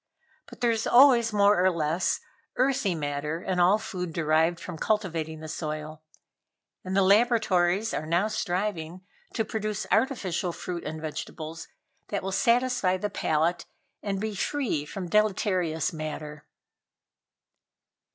But 0.49 0.61
there 0.61 0.71
is 0.71 0.87
always 0.87 1.31
more 1.31 1.63
or 1.63 1.69
less 1.69 2.21
earthy 2.55 2.95
matter 2.95 3.39
in 3.43 3.59
all 3.59 3.77
food 3.77 4.13
derived 4.13 4.59
from 4.59 4.79
cultivating 4.79 5.41
the 5.41 5.47
soil, 5.47 6.01
and 6.83 6.97
the 6.97 7.03
laboratories 7.03 7.93
are 7.93 8.07
now 8.07 8.27
striving 8.27 9.01
to 9.35 9.45
produce 9.45 9.85
artificial 9.91 10.53
fruit 10.53 10.85
and 10.85 10.99
vegetables 10.99 11.67
that 12.07 12.23
will 12.23 12.31
satisfy 12.31 12.97
the 12.97 13.11
palate 13.11 13.67
and 14.01 14.19
be 14.19 14.33
free 14.33 14.85
from 14.85 15.07
deleterious 15.07 15.93
matter." 15.93 16.47